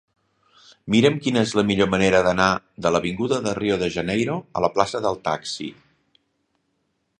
[0.93, 2.47] Mira'm quina és la millor manera d'anar
[2.87, 5.71] de l'avinguda de Rio de Janeiro a la plaça del Taxi.